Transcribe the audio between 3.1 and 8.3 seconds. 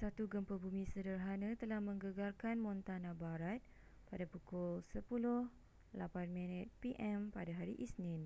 barat pada pukul 10.08 p.m. pada hari isnin